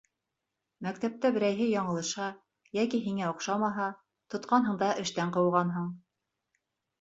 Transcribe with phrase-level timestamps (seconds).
[0.85, 2.29] Мәктәптә берәйһе яңылышһа,
[2.77, 3.91] йәки һиңә оҡшамаһа,
[4.35, 5.87] тотҡанһың да эштән ҡыуғанһың.